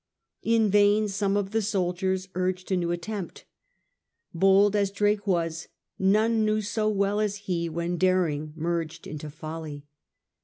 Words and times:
In 0.41 0.71
vain 0.71 1.07
some 1.09 1.37
of 1.37 1.51
the 1.51 1.61
soldiers 1.61 2.27
urged 2.33 2.71
a 2.71 2.75
new 2.75 2.89
attempt. 2.89 3.45
Bold 4.33 4.75
as 4.75 4.89
Drake 4.89 5.27
was, 5.27 5.67
none 5.99 6.43
knew 6.43 6.59
so 6.59 6.89
well 6.89 7.19
as 7.19 7.35
he 7.45 7.69
when 7.69 7.97
daring 7.99 8.51
merged 8.55 9.05
into 9.05 9.29
folly. 9.29 9.85